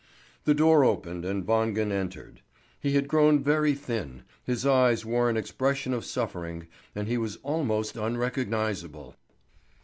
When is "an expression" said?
5.29-5.93